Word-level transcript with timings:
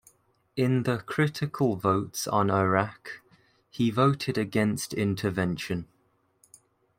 In 0.55 0.81
the 0.81 0.97
critical 0.97 1.75
votes 1.75 2.27
on 2.27 2.49
Iraq, 2.49 3.21
he 3.69 3.91
voted 3.91 4.35
against 4.35 4.95
intervention. 4.95 5.85